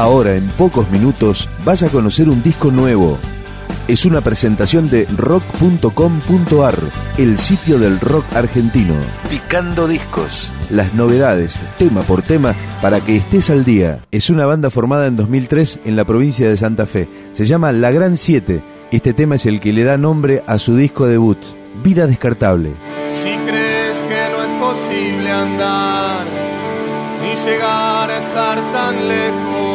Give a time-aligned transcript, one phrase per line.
[0.00, 3.18] Ahora, en pocos minutos, vas a conocer un disco nuevo.
[3.86, 6.78] Es una presentación de rock.com.ar,
[7.18, 8.94] el sitio del rock argentino.
[9.28, 10.54] Picando discos.
[10.70, 14.02] Las novedades, tema por tema, para que estés al día.
[14.10, 17.06] Es una banda formada en 2003 en la provincia de Santa Fe.
[17.32, 18.64] Se llama La Gran Siete.
[18.92, 21.36] Este tema es el que le da nombre a su disco debut,
[21.84, 22.70] Vida Descartable.
[23.12, 26.26] Si crees que no es posible andar,
[27.20, 29.69] ni llegar a estar tan lejos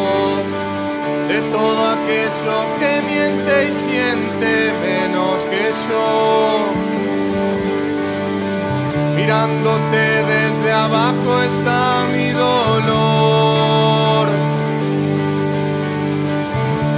[1.28, 6.06] de todo aquello que miente y siente menos que yo.
[9.16, 14.28] Mirándote desde abajo está mi dolor.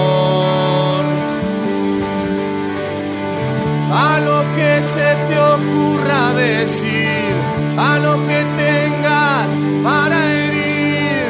[3.91, 7.35] A lo que se te ocurra decir,
[7.77, 8.52] a lo que tengas
[9.83, 11.29] para herir,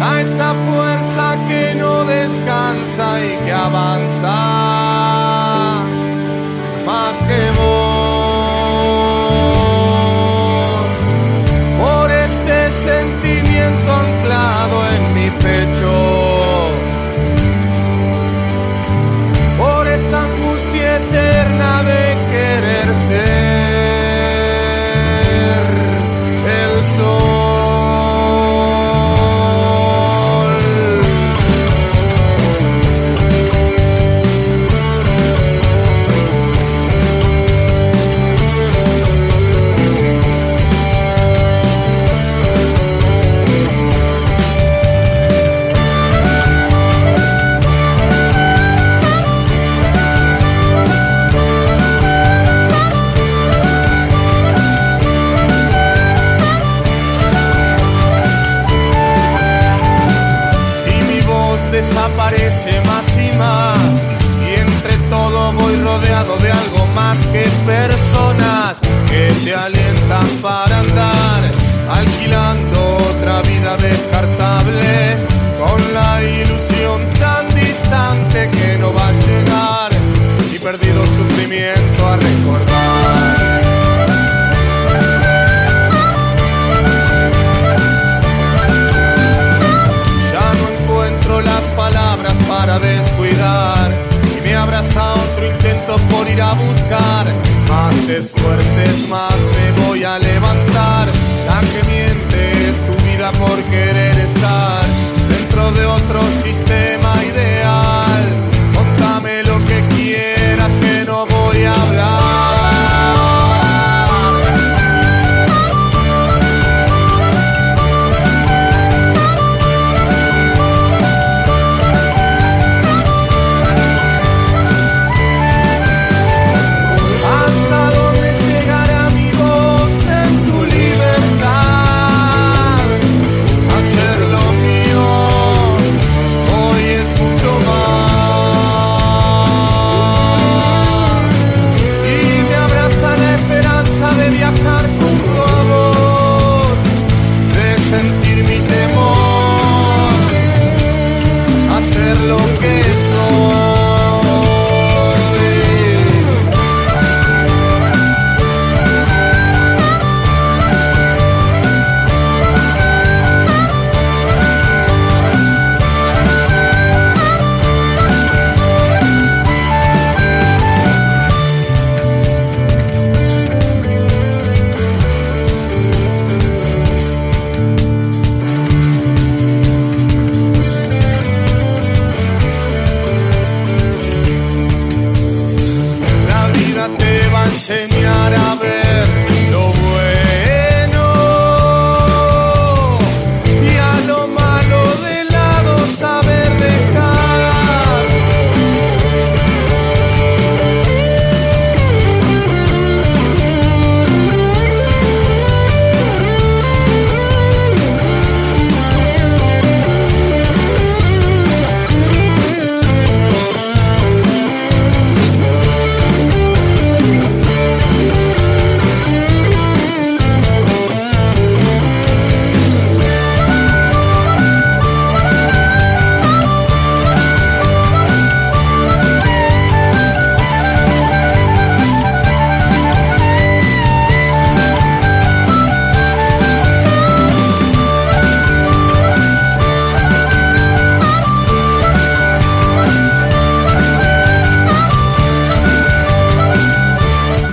[0.00, 4.36] a esa fuerza que no descansa y que avanza
[6.86, 7.87] más que vos.
[81.48, 83.58] Sufrimiento a recordar
[90.30, 93.90] Ya no encuentro las palabras para descuidar
[94.36, 97.26] y me abraza otro intento por ir a buscar.
[97.68, 101.08] Más te esfuerces, más me voy a levantar.
[101.46, 104.84] La que miente es tu vida por querer estar
[105.30, 106.97] dentro de otro sistema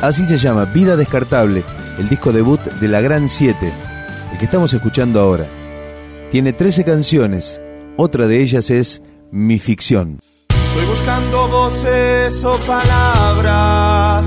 [0.06, 1.64] Así se llama, Vida Descartable,
[1.98, 3.58] el disco debut de La Gran 7,
[4.34, 5.48] el que estamos escuchando ahora.
[6.30, 7.60] Tiene 13 canciones,
[7.98, 10.20] otra de ellas es Mi Ficción.
[10.50, 14.26] Estoy buscando voces o palabras,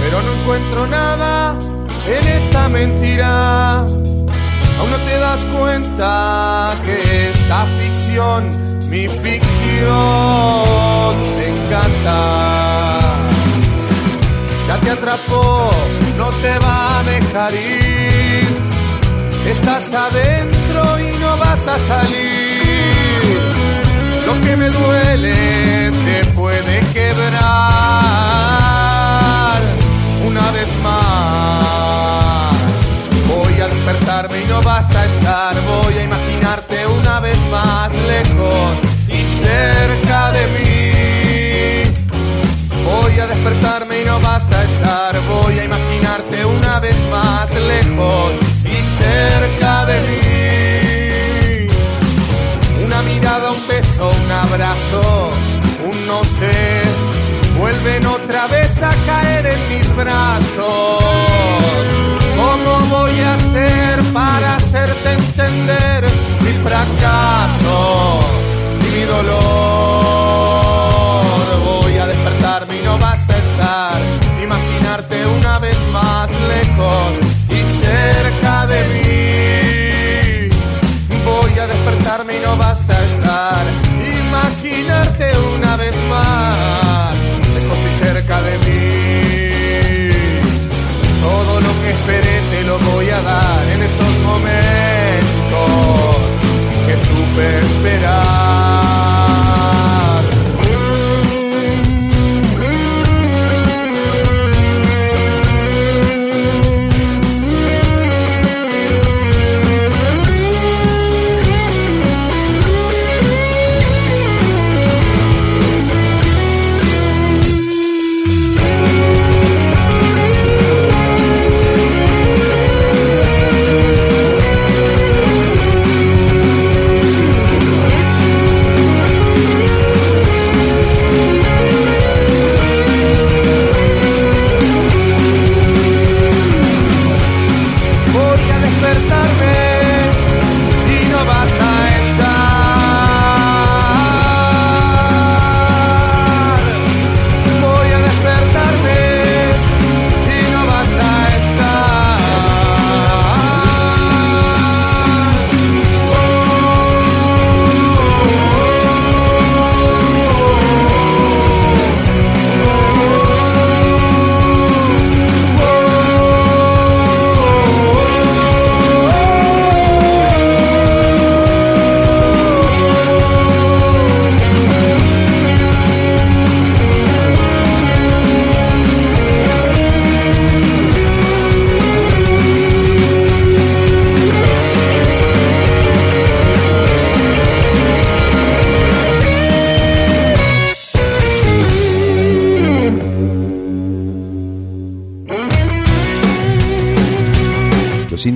[0.00, 1.58] pero no encuentro nada
[2.06, 3.78] en esta mentira.
[3.80, 8.48] Aún no te das cuenta que esta ficción,
[8.88, 9.42] mi ficción,
[11.36, 13.01] te encanta.
[14.92, 15.70] Atrapó,
[16.18, 18.46] no te va a dejar ir.
[19.46, 23.40] Estás adentro y no vas a salir.
[24.26, 27.40] Lo que me duele te puede quebrar
[30.26, 32.52] una vez más.
[33.28, 35.54] Voy a despertarme y no vas a estar.
[35.62, 38.91] Voy a imaginarte una vez más lejos
[60.08, 60.42] en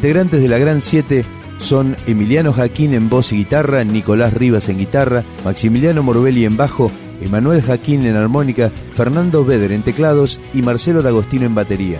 [0.06, 1.24] integrantes de la Gran 7
[1.58, 6.92] son Emiliano Jaquín en voz y guitarra, Nicolás Rivas en guitarra, Maximiliano Morbelli en bajo,
[7.20, 11.98] Emanuel Jaquín en armónica, Fernando Beder en teclados y Marcelo D'Agostino en batería.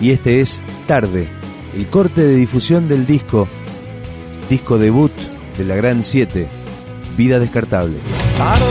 [0.00, 1.28] Y este es Tarde,
[1.76, 3.46] el corte de difusión del disco,
[4.48, 5.12] disco debut
[5.58, 6.46] de la Gran 7,
[7.18, 7.98] Vida Descartable.
[8.38, 8.64] Tarde,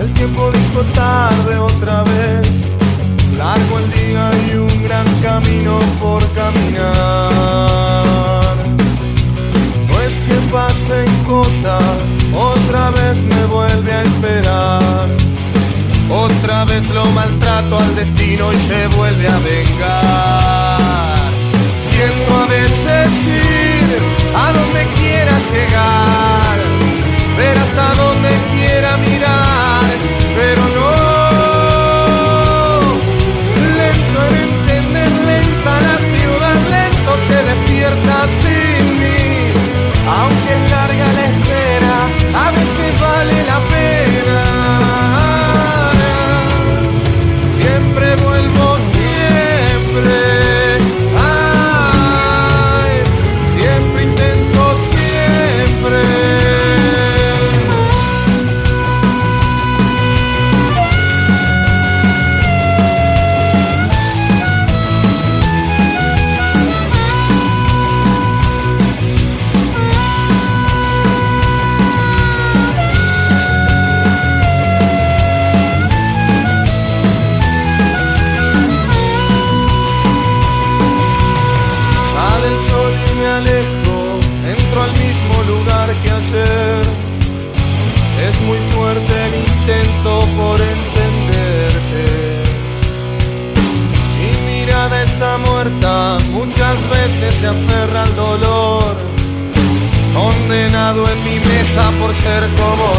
[0.00, 2.48] el tiempo dijo tarde otra vez.
[3.36, 7.30] Largo el día y un gran camino por caminar.
[9.88, 11.82] No es que pasen cosas,
[12.34, 15.08] otra vez me vuelve a esperar.
[16.10, 21.18] Otra vez lo maltrato al destino y se vuelve a vengar.
[21.90, 23.98] Siento a veces ir
[24.34, 26.17] a donde quiera llegar,
[38.18, 38.67] despierta sin
[100.88, 102.94] En mi mesa por ser como.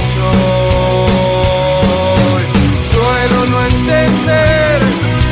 [2.92, 4.82] Suelo no entender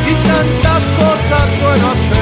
[0.08, 2.17] y tantas cosas suelo hacer.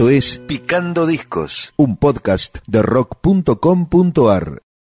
[0.00, 4.62] Esto es Picando Discos, un podcast de rock.com.ar